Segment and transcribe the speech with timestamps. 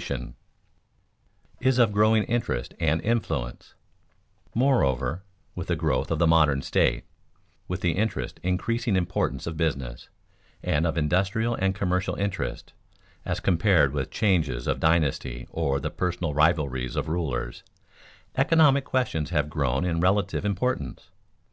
[0.00, 0.34] [Sidenote:
[1.58, 3.74] Is of growing interest and influence]
[4.54, 5.24] Moreover,
[5.56, 7.02] with the growth of the modern state,
[7.66, 10.08] with the interest increasing importance of business,
[10.62, 12.72] and of industrial and commercial interests,
[13.24, 17.64] as compared with changes of dynasty or the personal rivalries of rulers,
[18.36, 21.10] economic questions have grown in relative importance.